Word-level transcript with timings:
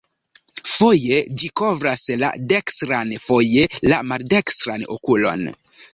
Foje 0.75 1.19
ĝi 1.41 1.49
kovras 1.61 2.05
la 2.23 2.31
dekstran, 2.53 3.13
foje 3.29 3.69
la 3.93 4.03
maldekstran 4.15 4.87
okulon. 4.97 5.51